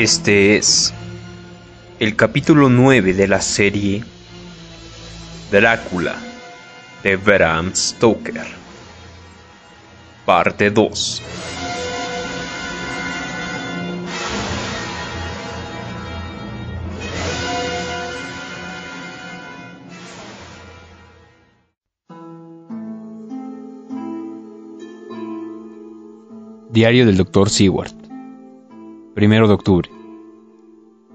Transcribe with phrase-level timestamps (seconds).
[0.00, 0.94] Este es
[1.98, 4.02] el capítulo 9 de la serie
[5.50, 6.16] Drácula
[7.02, 8.46] de Bram Stoker.
[10.24, 11.22] Parte 2.
[26.70, 27.50] Diario del Dr.
[27.50, 27.99] Seward.
[29.14, 29.90] Primero de octubre.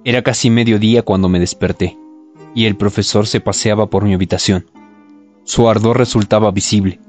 [0.04, 1.98] Era casi mediodía cuando me desperté,
[2.54, 4.66] y el profesor se paseaba por mi habitación.
[5.46, 7.00] Su ardor resultaba visible.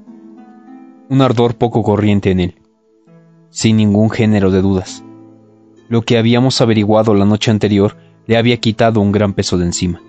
[1.09, 2.55] Un ardor poco corriente en él,
[3.49, 5.03] sin ningún género de dudas.
[5.89, 10.01] Lo que habíamos averiguado la noche anterior le había quitado un gran peso de encima.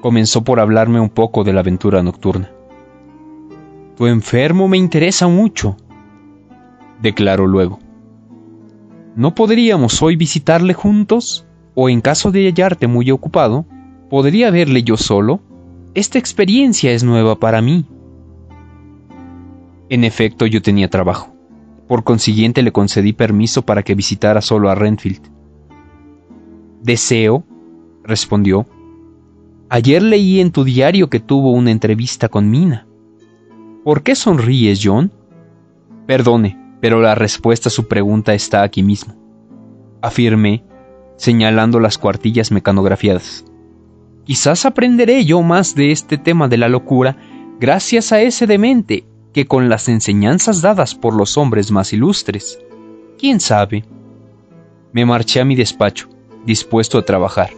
[0.00, 2.50] Comenzó por hablarme un poco de la aventura nocturna.
[3.96, 5.76] Tu enfermo me interesa mucho,
[7.02, 7.80] declaró luego.
[9.16, 11.46] ¿No podríamos hoy visitarle juntos?
[11.74, 13.66] O en caso de hallarte muy ocupado,
[14.08, 15.40] ¿podría verle yo solo?
[15.94, 17.86] Esta experiencia es nueva para mí.
[19.88, 21.34] En efecto, yo tenía trabajo.
[21.88, 25.22] Por consiguiente, le concedí permiso para que visitara solo a Renfield.
[26.82, 27.44] Deseo,
[28.04, 28.66] respondió.
[29.68, 32.86] Ayer leí en tu diario que tuvo una entrevista con Mina.
[33.82, 35.10] ¿Por qué sonríes, John?
[36.06, 39.14] Perdone, pero la respuesta a su pregunta está aquí mismo,
[40.02, 40.64] afirmé,
[41.16, 43.44] señalando las cuartillas mecanografiadas.
[44.24, 47.16] Quizás aprenderé yo más de este tema de la locura
[47.58, 52.58] gracias a ese demente que con las enseñanzas dadas por los hombres más ilustres.
[53.18, 53.84] ¿Quién sabe?
[54.92, 56.08] Me marché a mi despacho,
[56.44, 57.50] dispuesto a trabajar.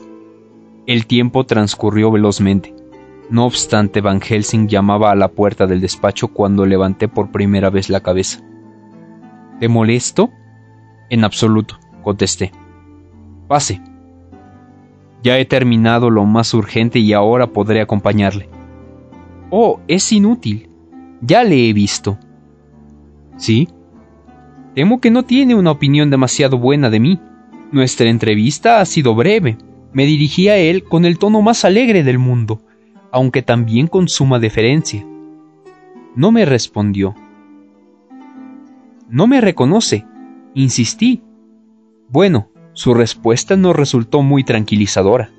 [0.87, 2.75] El tiempo transcurrió velozmente.
[3.31, 7.89] No obstante, Van Helsing llamaba a la puerta del despacho cuando levanté por primera vez
[7.89, 8.43] la cabeza.
[9.61, 10.31] ¿Te molesto?
[11.11, 12.53] En absoluto, contesté.
[13.49, 13.81] Pase.
[15.23, 18.49] Ya he terminado lo más urgente y ahora podré acompañarle.
[19.51, 20.69] Oh, es inútil.
[21.21, 22.19] Ya le he visto.
[23.37, 23.69] ¿Sí?
[24.75, 27.21] Temo que no tiene una opinión demasiado buena de mí.
[27.71, 29.59] Nuestra entrevista ha sido breve.
[29.93, 32.63] Me dirigí a él con el tono más alegre del mundo,
[33.11, 35.07] aunque también con suma deferencia.
[36.17, 37.15] No me respondió.
[39.13, 40.07] No me reconoce.
[40.55, 41.23] Insistí.
[42.09, 45.31] Bueno, su respuesta no resultó muy tranquilizadora.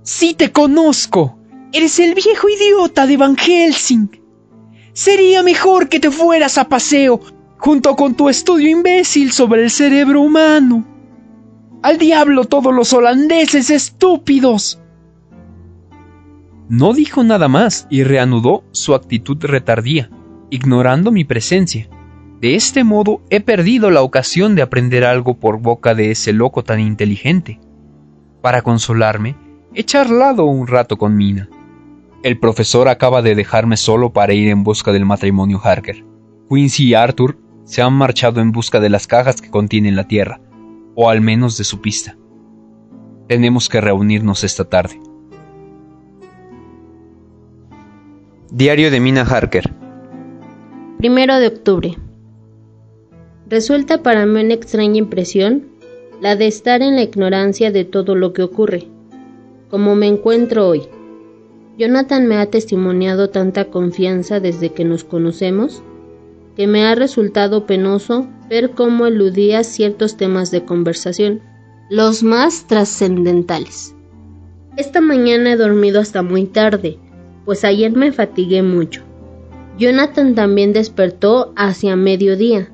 [0.00, 1.38] Sí te conozco.
[1.70, 4.08] Eres el viejo idiota de Van Helsing.
[4.94, 7.20] Sería mejor que te fueras a paseo
[7.58, 10.86] junto con tu estudio imbécil sobre el cerebro humano.
[11.82, 14.80] Al diablo todos los holandeses estúpidos.
[16.70, 20.08] No dijo nada más y reanudó su actitud retardía,
[20.48, 21.90] ignorando mi presencia.
[22.40, 26.62] De este modo he perdido la ocasión de aprender algo por boca de ese loco
[26.62, 27.58] tan inteligente.
[28.40, 29.36] Para consolarme,
[29.74, 31.48] he charlado un rato con Mina.
[32.22, 36.04] El profesor acaba de dejarme solo para ir en busca del matrimonio Harker.
[36.48, 40.40] Quincy y Arthur se han marchado en busca de las cajas que contienen la tierra,
[40.94, 42.16] o al menos de su pista.
[43.26, 45.00] Tenemos que reunirnos esta tarde.
[48.50, 49.70] Diario de Mina Harker.
[50.98, 51.96] Primero de octubre.
[53.48, 55.68] Resulta para mí una extraña impresión
[56.20, 58.88] la de estar en la ignorancia de todo lo que ocurre,
[59.70, 60.82] como me encuentro hoy.
[61.78, 65.82] Jonathan me ha testimoniado tanta confianza desde que nos conocemos,
[66.56, 71.40] que me ha resultado penoso ver cómo eludía ciertos temas de conversación,
[71.88, 73.94] los más trascendentales.
[74.76, 76.98] Esta mañana he dormido hasta muy tarde,
[77.44, 79.02] pues ayer me fatigué mucho.
[79.78, 82.72] Jonathan también despertó hacia mediodía,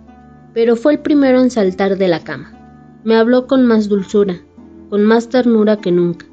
[0.55, 2.53] pero fue el primero en saltar de la cama.
[3.03, 4.41] Me habló con más dulzura,
[4.89, 6.27] con más ternura que nunca,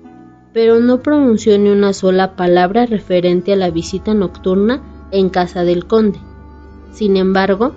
[0.53, 4.81] pero no pronunció ni una sola palabra referente a la visita nocturna
[5.11, 6.19] en casa del conde.
[6.93, 7.73] Sin embargo,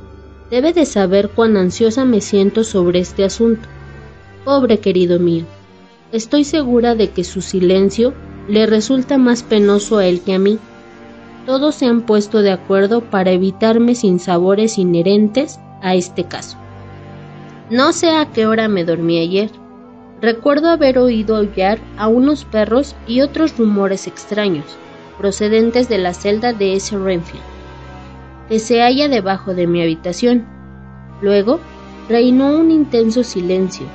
[0.50, 3.66] debe de saber cuán ansiosa me siento sobre este asunto.
[4.44, 5.44] Pobre querido mío,
[6.12, 8.12] estoy segura de que su silencio
[8.48, 10.58] le resulta más penoso a él que a mí.
[11.46, 16.56] Todos se han puesto de acuerdo para evitarme sinsabores inherentes a este caso.
[17.70, 19.50] No sé a qué hora me dormí ayer.
[20.20, 24.64] Recuerdo haber oído aullar a unos perros y otros rumores extraños,
[25.18, 27.44] procedentes de la celda de ese Renfield,
[28.48, 30.46] que se halla debajo de mi habitación.
[31.20, 31.60] Luego,
[32.08, 33.86] reinó un intenso silencio,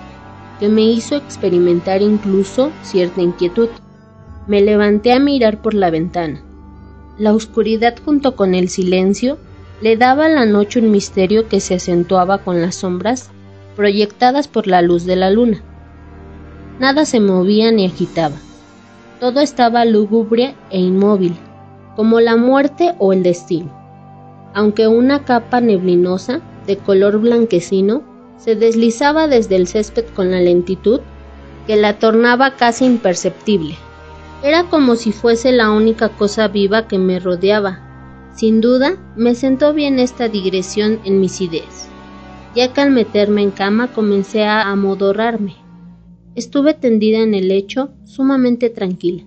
[0.59, 3.69] que me hizo experimentar incluso cierta inquietud.
[4.45, 6.41] Me levanté a mirar por la ventana.
[7.17, 9.37] La oscuridad junto con el silencio
[9.81, 13.31] le daba a la noche un misterio que se acentuaba con las sombras
[13.75, 15.61] proyectadas por la luz de la luna.
[16.79, 18.35] Nada se movía ni agitaba.
[19.19, 21.35] Todo estaba lúgubre e inmóvil,
[21.95, 23.71] como la muerte o el destino.
[24.53, 28.03] Aunque una capa neblinosa, de color blanquecino,
[28.37, 31.01] se deslizaba desde el césped con la lentitud
[31.65, 33.75] que la tornaba casi imperceptible.
[34.43, 37.88] Era como si fuese la única cosa viva que me rodeaba.
[38.33, 41.89] Sin duda, me sentó bien esta digresión en mis ideas,
[42.55, 45.55] ya que al meterme en cama comencé a amodorrarme.
[46.35, 49.23] Estuve tendida en el lecho, sumamente tranquila.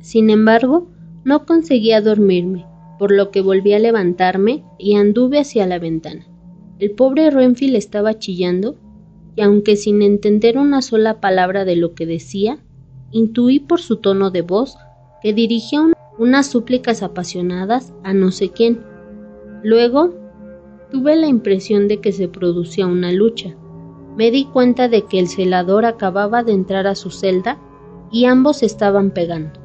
[0.00, 0.88] Sin embargo,
[1.24, 2.64] no conseguía dormirme,
[2.98, 6.26] por lo que volví a levantarme y anduve hacia la ventana.
[6.78, 8.76] El pobre Renfield estaba chillando,
[9.36, 12.58] y aunque sin entender una sola palabra de lo que decía,
[13.10, 14.76] Intuí por su tono de voz
[15.22, 15.80] que dirigía
[16.18, 18.82] unas súplicas apasionadas a no sé quién.
[19.62, 20.14] Luego
[20.90, 23.54] tuve la impresión de que se producía una lucha.
[24.16, 27.58] Me di cuenta de que el celador acababa de entrar a su celda
[28.10, 29.60] y ambos estaban pegando.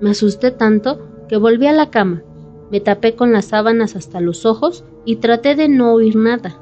[0.00, 2.22] Me asusté tanto que volví a la cama,
[2.70, 6.58] me tapé con las sábanas hasta los ojos y traté de no oír nada.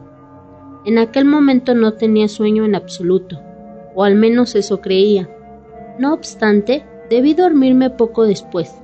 [0.84, 3.40] En aquel momento no tenía sueño en absoluto,
[3.94, 5.30] o al menos eso creía.
[5.98, 8.74] No obstante, debí dormirme poco después,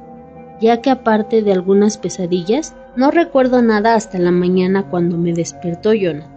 [0.60, 5.92] ya que aparte de algunas pesadillas, no recuerdo nada hasta la mañana cuando me despertó
[5.92, 6.34] Jonathan.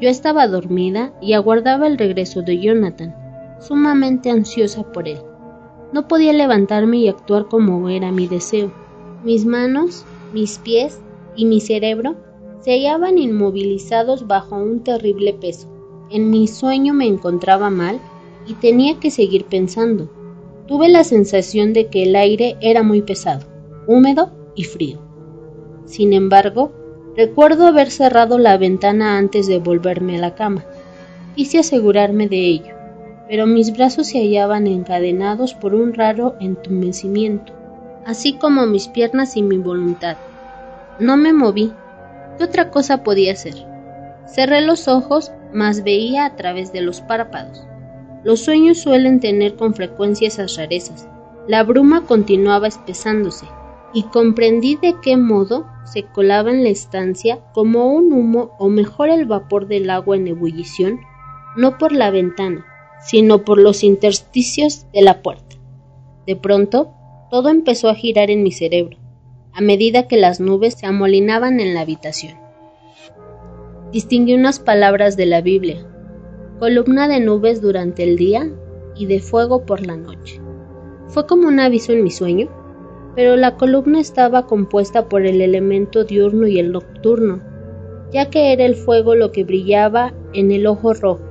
[0.00, 3.14] Yo estaba dormida y aguardaba el regreso de Jonathan,
[3.60, 5.18] sumamente ansiosa por él.
[5.92, 8.72] No podía levantarme y actuar como era mi deseo.
[9.22, 11.00] Mis manos, mis pies
[11.36, 12.16] y mi cerebro
[12.60, 15.68] se hallaban inmovilizados bajo un terrible peso.
[16.10, 18.00] En mi sueño me encontraba mal
[18.46, 20.10] y tenía que seguir pensando.
[20.66, 23.46] Tuve la sensación de que el aire era muy pesado,
[23.86, 25.00] húmedo y frío.
[25.86, 26.72] Sin embargo,
[27.16, 30.64] recuerdo haber cerrado la ventana antes de volverme a la cama.
[31.34, 32.74] Quise asegurarme de ello,
[33.28, 37.52] pero mis brazos se hallaban encadenados por un raro entumecimiento,
[38.06, 40.16] así como mis piernas y mi voluntad.
[41.00, 41.72] No me moví.
[42.38, 43.54] ¿Qué otra cosa podía hacer?
[44.26, 47.66] Cerré los ojos, mas veía a través de los párpados.
[48.24, 51.08] Los sueños suelen tener con frecuencia esas rarezas.
[51.48, 53.46] La bruma continuaba espesándose,
[53.94, 59.10] y comprendí de qué modo se colaba en la estancia como un humo o mejor
[59.10, 61.00] el vapor del agua en ebullición,
[61.56, 62.64] no por la ventana,
[63.04, 65.56] sino por los intersticios de la puerta.
[66.26, 66.92] De pronto,
[67.30, 68.96] todo empezó a girar en mi cerebro,
[69.52, 72.38] a medida que las nubes se amolinaban en la habitación.
[73.92, 75.86] Distinguí unas palabras de la Biblia,
[76.58, 78.50] columna de nubes durante el día
[78.96, 80.40] y de fuego por la noche.
[81.08, 82.48] Fue como un aviso en mi sueño,
[83.14, 87.42] pero la columna estaba compuesta por el elemento diurno y el nocturno,
[88.12, 91.22] ya que era el fuego lo que brillaba en el ojo rojo,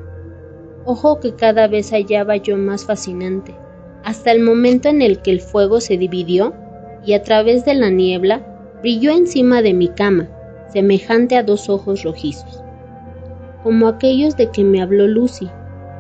[0.86, 3.56] ojo que cada vez hallaba yo más fascinante,
[4.04, 6.54] hasta el momento en el que el fuego se dividió
[7.06, 8.46] y a través de la niebla
[8.82, 10.30] brilló encima de mi cama,
[10.72, 12.61] semejante a dos ojos rojizos
[13.64, 15.50] como aquellos de que me habló Lucy,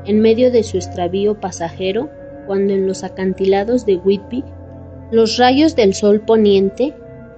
[0.05, 2.09] en medio de su extravío pasajero,
[2.47, 4.43] cuando en los acantilados de Whitby
[5.11, 6.95] los rayos del sol poniente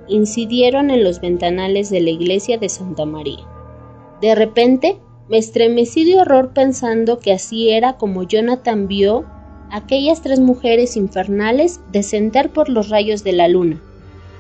[0.08, 3.46] incidieron en los ventanales de la iglesia de Santa María.
[4.22, 4.98] De repente
[5.28, 9.26] me estremecí de horror pensando que así era como Jonathan vio
[9.72, 13.82] aquellas tres mujeres infernales descender por los rayos de la luna,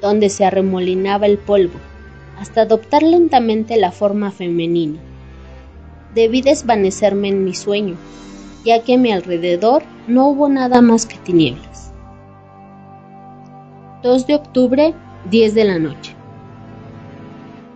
[0.01, 1.79] donde se arremolinaba el polvo,
[2.38, 5.00] hasta adoptar lentamente la forma femenina
[6.15, 7.96] debí desvanecerme en mi sueño,
[8.63, 11.93] ya que a mi alrededor no hubo nada más que tinieblas.
[14.03, 14.93] 2 de octubre,
[15.29, 16.15] 10 de la noche.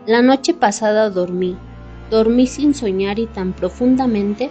[0.05, 1.57] La noche pasada dormí,
[2.11, 4.49] dormí sin soñar y tan profundamente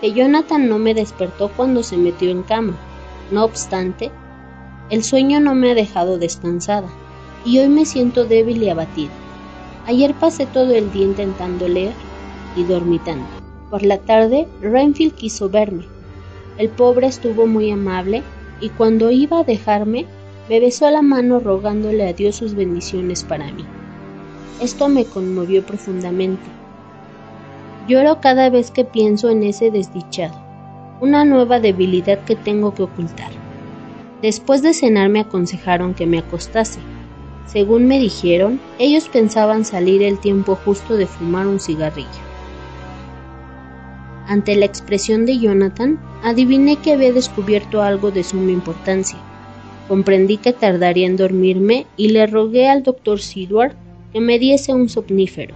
[0.00, 2.76] que Jonathan no me despertó cuando se metió en cama.
[3.30, 4.10] No obstante,
[4.90, 6.88] el sueño no me ha dejado descansada
[7.44, 9.10] y hoy me siento débil y abatida.
[9.86, 11.94] Ayer pasé todo el día intentando leer
[12.58, 13.24] y dormitando.
[13.70, 15.84] Por la tarde, Renfield quiso verme.
[16.58, 18.22] El pobre estuvo muy amable
[18.60, 20.06] y cuando iba a dejarme,
[20.48, 23.64] me besó la mano rogándole a Dios sus bendiciones para mí.
[24.60, 26.42] Esto me conmovió profundamente.
[27.86, 30.34] Lloro cada vez que pienso en ese desdichado,
[31.00, 33.30] una nueva debilidad que tengo que ocultar.
[34.20, 36.80] Después de cenar me aconsejaron que me acostase.
[37.46, 42.27] Según me dijeron, ellos pensaban salir el tiempo justo de fumar un cigarrillo.
[44.28, 49.18] Ante la expresión de Jonathan, adiviné que había descubierto algo de suma importancia.
[49.88, 53.72] Comprendí que tardaría en dormirme y le rogué al doctor Sidward
[54.12, 55.54] que me diese un somnífero.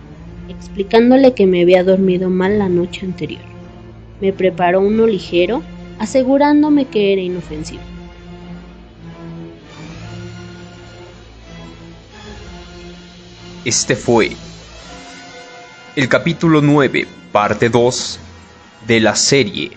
[0.49, 3.43] explicándole que me había dormido mal la noche anterior.
[4.21, 5.63] Me preparó uno ligero,
[5.99, 7.81] asegurándome que era inofensivo.
[13.65, 14.33] Este fue
[15.95, 18.19] el capítulo 9, parte 2
[18.87, 19.71] de la serie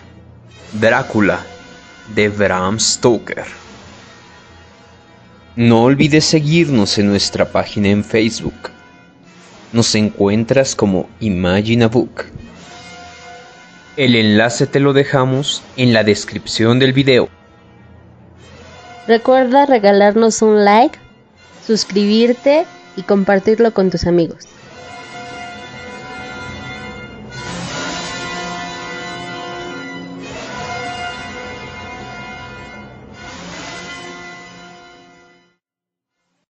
[0.72, 1.44] Drácula
[2.14, 3.44] de Bram Stoker.
[5.54, 8.70] No olvides seguirnos en nuestra página en Facebook.
[9.72, 12.24] Nos encuentras como Imagine Book.
[13.96, 17.28] El enlace te lo dejamos en la descripción del video.
[19.06, 20.98] Recuerda regalarnos un like,
[21.64, 24.46] suscribirte y compartirlo con tus amigos.